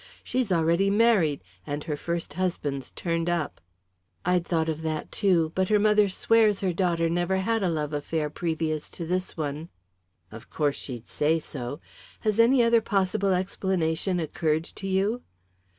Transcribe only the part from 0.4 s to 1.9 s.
already married, and